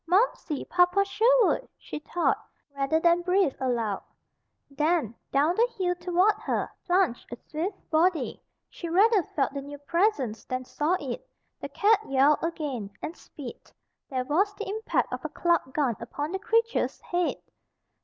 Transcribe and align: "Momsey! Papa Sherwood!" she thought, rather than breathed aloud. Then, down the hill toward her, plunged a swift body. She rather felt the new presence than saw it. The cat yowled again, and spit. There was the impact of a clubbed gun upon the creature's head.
"Momsey! 0.07 0.65
Papa 0.67 1.05
Sherwood!" 1.05 1.69
she 1.77 1.99
thought, 1.99 2.43
rather 2.75 2.99
than 2.99 3.21
breathed 3.21 3.57
aloud. 3.59 4.01
Then, 4.71 5.13
down 5.31 5.53
the 5.55 5.69
hill 5.77 5.93
toward 5.93 6.33
her, 6.39 6.71
plunged 6.87 7.31
a 7.31 7.35
swift 7.35 7.87
body. 7.91 8.41
She 8.67 8.89
rather 8.89 9.21
felt 9.21 9.53
the 9.53 9.61
new 9.61 9.77
presence 9.77 10.43
than 10.45 10.63
saw 10.65 10.97
it. 10.99 11.29
The 11.59 11.69
cat 11.69 11.99
yowled 12.09 12.39
again, 12.43 12.89
and 13.03 13.15
spit. 13.15 13.71
There 14.09 14.25
was 14.25 14.55
the 14.55 14.67
impact 14.67 15.13
of 15.13 15.23
a 15.23 15.29
clubbed 15.29 15.71
gun 15.75 15.95
upon 15.99 16.31
the 16.31 16.39
creature's 16.39 16.99
head. 17.01 17.35